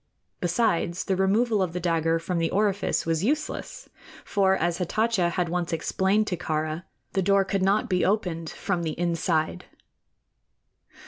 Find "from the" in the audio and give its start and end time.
2.17-2.49, 8.49-8.99